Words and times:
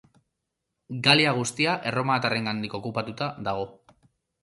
Galia 1.09 1.35
guztia 1.41 1.77
erromatarrengatik 1.91 2.77
okupatuta 2.83 3.33
dago. 3.51 3.73